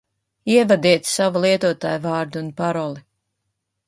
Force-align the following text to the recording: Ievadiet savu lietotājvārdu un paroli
Ievadiet 0.51 1.09
savu 1.09 1.43
lietotājvārdu 1.43 2.41
un 2.45 2.49
paroli 2.63 3.05